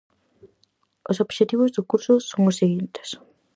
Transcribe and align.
Os 1.11 1.21
obxectivos 1.25 1.73
do 1.75 1.87
curso 1.89 2.13
son 2.29 2.41
os 2.51 2.57
seguintes: 2.61 3.09